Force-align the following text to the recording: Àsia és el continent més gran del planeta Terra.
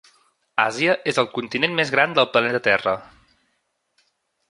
Àsia 0.63 0.95
és 1.13 1.19
el 1.25 1.29
continent 1.35 1.77
més 1.81 1.93
gran 1.99 2.17
del 2.19 2.31
planeta 2.33 2.65
Terra. 2.73 2.99